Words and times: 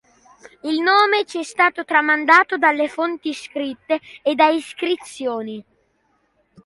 Il 0.61 0.81
nome 0.81 1.25
ci 1.27 1.37
è 1.37 1.43
stato 1.43 1.85
tramandato 1.85 2.57
dalle 2.57 2.87
fonti 2.87 3.33
scritte 3.35 3.99
e 4.23 4.33
da 4.33 4.47
iscrizioni. 4.47 5.63